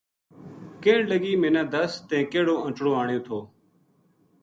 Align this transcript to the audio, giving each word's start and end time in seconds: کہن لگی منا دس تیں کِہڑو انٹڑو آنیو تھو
کہن 0.81 0.99
لگی 1.11 1.33
منا 1.41 1.63
دس 1.73 1.91
تیں 2.07 2.23
کِہڑو 2.31 2.55
انٹڑو 2.65 2.91
آنیو 3.01 3.21
تھو 3.25 3.39